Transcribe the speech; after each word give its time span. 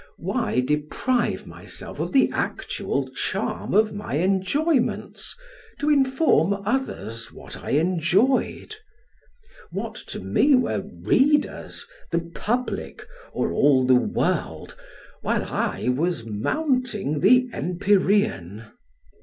Why 0.17 0.61
deprive 0.61 1.45
myself 1.45 1.99
of 1.99 2.11
the 2.11 2.31
actual 2.33 3.11
charm 3.11 3.75
of 3.75 3.93
my 3.93 4.15
enjoyments 4.17 5.35
to 5.79 5.91
inform 5.91 6.55
others 6.65 7.31
what 7.31 7.57
I 7.63 7.73
enjoyed? 7.73 8.75
What 9.69 9.93
to 10.07 10.19
me 10.19 10.55
were 10.55 10.83
readers, 11.03 11.85
the 12.09 12.31
public, 12.33 13.07
or 13.31 13.51
all 13.51 13.85
the 13.85 13.93
world, 13.93 14.75
while 15.21 15.45
I 15.45 15.89
was 15.89 16.25
mounting 16.25 17.19
the 17.19 17.47
empyrean. 17.53 18.65